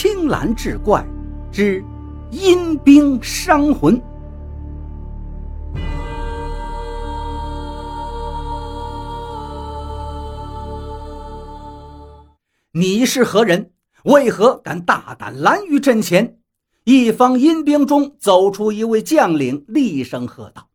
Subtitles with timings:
[0.00, 1.04] 青蓝志怪
[1.50, 1.84] 之
[2.30, 4.00] 阴兵伤魂。
[12.70, 13.72] 你是何人？
[14.04, 16.38] 为何敢大胆拦于阵前？
[16.84, 20.68] 一方阴兵中走出一位将领，厉声喝道：“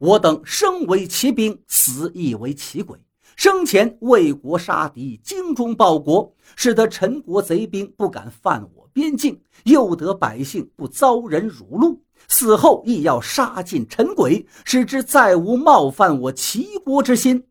[0.00, 2.98] 我等生为骑兵，死亦为骑鬼。
[3.36, 11.98] 生前为国杀敌，精忠报国，使得陈国贼兵不敢犯我边境，又得百姓不遭人辱戮。
[12.28, 17.46] 死后亦要杀尽陈鬼，使之再无冒犯我齐国之心。”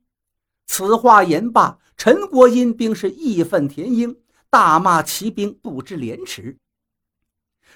[0.65, 4.17] 此话言罢，陈国阴兵是义愤填膺，
[4.49, 6.57] 大骂齐兵不知廉耻。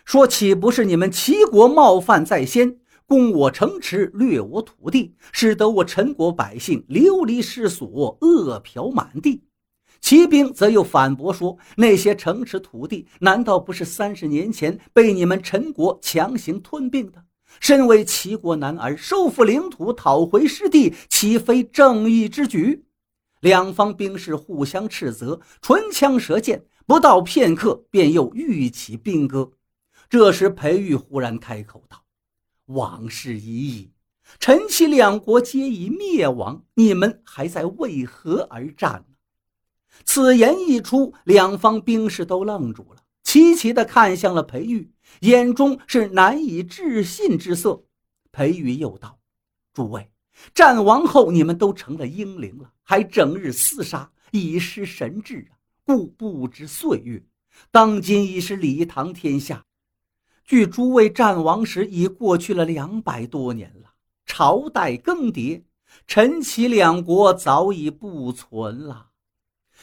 [0.03, 2.79] 说：“岂不是你们齐国冒犯在先，
[3.09, 9.41] 攻我城池，掠我土地，使得我陈国百姓流离失所，饿殍满地？”
[9.99, 17.25] 骑兵则又反驳说：“那些城池土地，难道不是三十年前被你们陈国强行吞并的？
[17.59, 22.85] 身为齐国男儿，收复领土，讨回失地，岂非正义之举？”
[23.41, 29.51] 两方兵士互相斥责，唇枪舌剑，不到片刻，便又欲起兵戈。
[30.09, 32.03] 这时，裴玉忽然开口道
[32.69, 33.91] ：“往事已矣，
[34.39, 39.15] 陈齐两国皆已灭亡，你们还在为何而战呢？”
[40.05, 47.83] 此言一出，两方兵士都愣住了，齐齐地看向了裴玉，眼中是难以置信之色。
[48.31, 49.19] 裴玉又道
[49.73, 50.11] ：“诸位，
[50.53, 55.57] 战亡后，你们都成了英灵了，还整日厮杀，已失神智啊！
[55.83, 57.23] 故不知岁月，
[57.71, 59.65] 当今已是礼堂天下。”
[60.49, 63.91] 距诸位战亡时已过去了两百多年了，
[64.25, 65.61] 朝代更迭，
[66.07, 69.11] 陈齐两国早已不存了。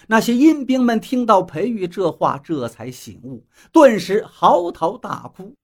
[0.09, 5.55] 那些阴兵们听到裴玉这话，这才醒悟，顿时嚎啕大哭。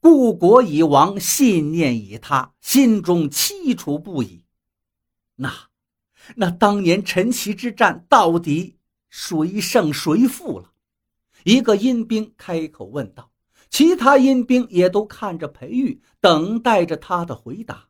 [0.00, 4.46] 故国已亡，信念已塌，心中凄楚不已。
[5.36, 5.52] 那，
[6.36, 8.78] 那当年陈齐之战，到底
[9.10, 10.72] 谁胜谁负了？
[11.44, 13.28] 一个阴兵开口问道。
[13.72, 17.88] 其他阴兵也都看着裴玉，等待着他的回答。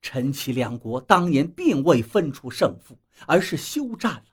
[0.00, 4.24] 陈齐两国当年并未分出胜负，而是休战了。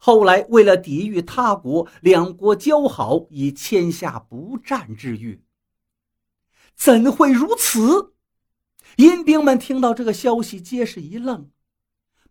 [0.00, 5.40] 后来为了抵御他国，两国交好，以签下不战之约。
[6.74, 8.14] 怎会如此？
[8.96, 11.48] 阴兵们听到这个消息，皆是一愣。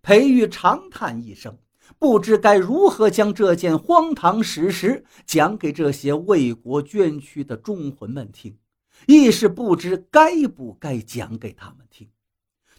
[0.02, 1.58] 裴玉长叹一声。
[2.00, 8.58] 不知该如何将这件荒唐史实讲给这些为国捐躯的忠魂们听，
[9.06, 12.10] 亦是不知该不该讲给他们听。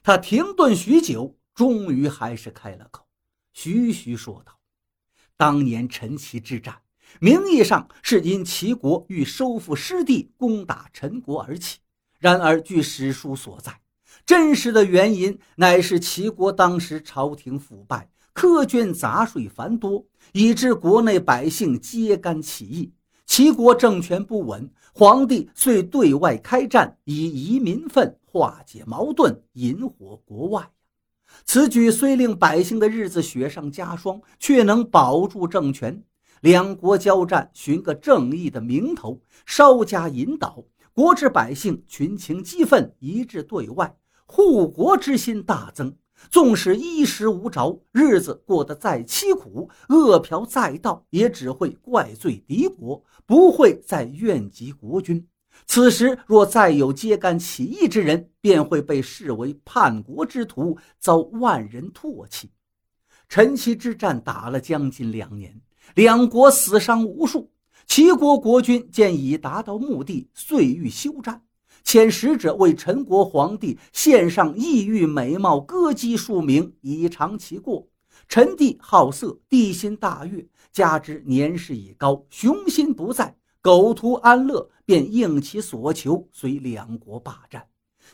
[0.03, 3.07] 他停顿许久，终于还是开了口，
[3.53, 4.59] 徐徐说道
[5.37, 6.81] ：“当年陈齐之战，
[7.21, 11.79] 名义上是因齐国欲收复失地，攻打陈国而起；
[12.19, 13.81] 然而据史书所在，
[14.27, 22.93] 真实的原因乃是齐国当时朝廷腐败。”苛捐杂税繁多，以致国内百姓揭竿起义，
[23.27, 24.69] 齐国政权不稳。
[24.93, 30.71] 皇帝遂对外开战，以移民愤化解矛盾，引火国外。
[31.45, 36.05] 此举虽令百姓的日子雪上加霜，却能保住政权。
[36.43, 40.63] 两国交战，寻个正义的名头，稍加引导，
[40.93, 43.97] 国之百姓群情激愤，一致对外，
[44.27, 45.97] 护国之心大增。
[46.31, 55.27] 纵使衣食无着，日子过得再凄苦，饿殍再道，也只会怪罪敌国，不会再怨及国君。
[55.67, 62.51] 此时若再有揭竿起义之人，便会被视为叛国之徒，遭万人唾弃。
[63.29, 65.61] 陈齐之战打了将近两年，
[65.95, 67.51] 两国死伤无数。
[67.87, 71.43] 齐国国君见已达到目的，遂欲休战。
[71.85, 77.87] 遣使者为陈国皇帝献上异域美貌歌姬数名，以偿其过。
[78.27, 87.67] 陈帝好色，帝心大悦，加之年事已高，雄心不在，苟图安乐，便应其所求，随两国罢战。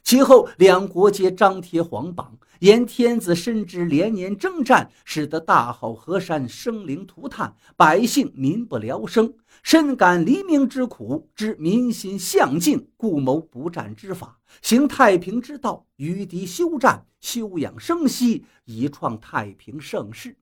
[0.03, 20.37] 其后，两国皆张贴皇榜，言天子深知连年征战，使得大好河山生灵涂炭，百姓民不聊生，深感黎民之苦，知民心向静，故谋不战之法，行太平之道，与敌休战，休养生息，以创太平盛世。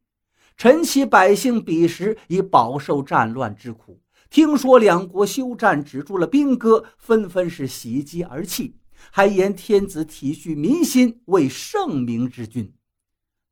[0.57, 8.75] 陈齐百姓彼时已饱受战乱之苦，听说两国休战，止住了兵戈，纷纷是喜极而泣。
[9.11, 12.73] 还言天子体恤民心，为圣明之君。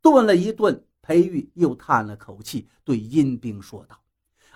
[0.02, 4.00] 顿了一顿，裴玉又叹了口气，对阴兵说道：“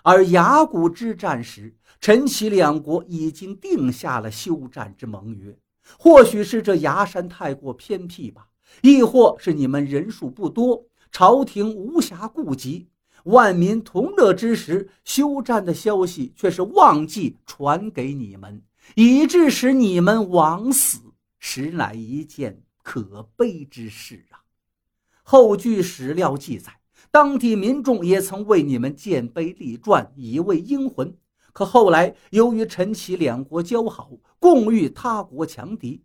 [0.02, 5.58] 而崖谷之战时，陈齐两国已经定下了休战之盟约。
[5.98, 8.48] 或许是这崖山太过偏僻吧，
[8.82, 12.86] 亦或是你们人数不多，朝廷无暇顾及，
[13.24, 18.62] 万民同乐之时，休战的消息却是忘记传给你们，
[18.94, 20.98] 以致使你们枉死，
[21.38, 24.40] 实乃一件可悲之事啊！
[25.22, 26.76] 后据史料记载。
[27.12, 31.16] 当地民众也曾为你们建碑立传，以慰英魂。
[31.52, 36.04] 可后来由于陈齐两国交好，共御他国强敌，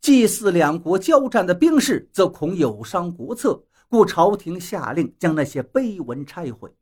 [0.00, 6.74] 祭祀两国交战的兵士，则恐有伤国策，故朝廷下令将那些碑文拆毁。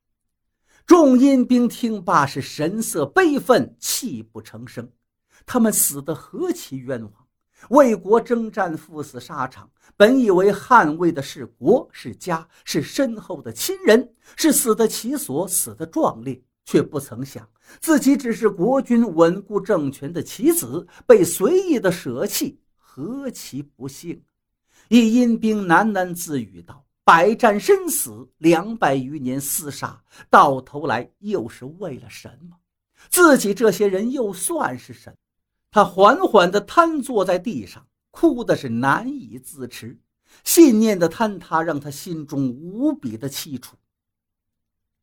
[0.86, 4.88] 众阴兵听罢是神色悲愤，泣不成声。
[5.48, 7.12] 他们死得何其冤枉！
[7.70, 17.48] 为国征战，赴死沙场，本以为捍卫的是国是家，是身后的亲人，是死得其所，死得壮烈，却不曾想
[17.80, 24.22] 自己只是国君稳固政权的棋子，被随意的舍弃，何其不幸！
[24.88, 32.56] 一阴兵喃喃自语道：“百战身死，两百余年厮杀，到头来又是为了什么？
[33.08, 35.16] 自己这些人又算是什么？”
[35.70, 39.98] 他缓缓地瘫坐在地上，哭的是难以自持。
[40.44, 43.76] 信念的坍塌让他心中无比的凄楚。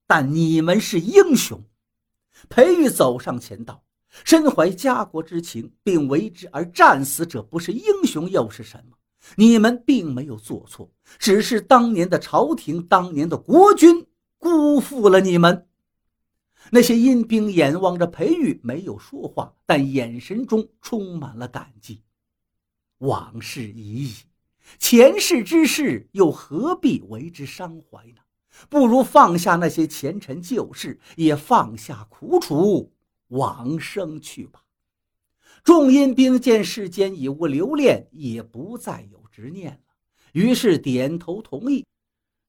[0.08, 1.64] 但你们是英雄，
[2.48, 3.84] 裴玉走上前道
[4.24, 8.98] ：“身怀家国之情，并为之而战死者，不是英雄又是什么？
[9.36, 14.06] 你们并没有做错，只是当年的朝廷、当年的国君
[14.38, 15.68] 辜负了你们。”
[16.72, 22.02] 那些阴兵眼望着裴玉，没有说话，但眼神中充满了感激。
[23.00, 24.14] 往事已矣，
[24.80, 28.22] 前世之事又何必为之伤怀呢？
[28.70, 32.92] 不如放下那些前尘旧事，也放下苦楚，
[33.28, 34.64] 往生去吧。
[35.64, 39.80] 众阴兵见世间已无留恋，也不再有执念了，
[40.32, 41.86] 于是点头同意。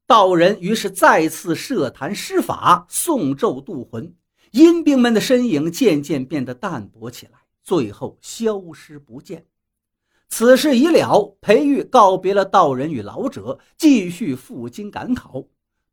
[0.06, 4.14] 道人于是再次设坛施法，诵咒渡魂。
[4.52, 7.32] 阴兵们的身影渐渐变得淡薄起来，
[7.64, 9.44] 最后消失不见。
[10.28, 15.42] 此事已了，裴玉告别了道人与老者，继续赴京赶考。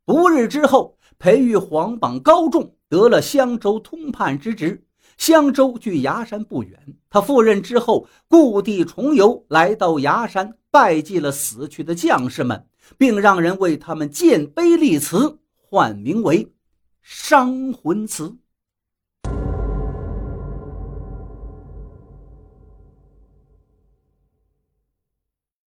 [0.06, 4.86] 不日之后，裴玉皇榜高中，得了襄州通判之职。
[5.18, 6.80] 襄州距崖山不远，
[7.10, 12.65] 他赴任之后，故地重游，来到崖山，拜祭了死去的将士们。
[12.98, 16.51] 并让人为他们建碑立祠，唤名为
[17.01, 18.36] “伤魂祠”。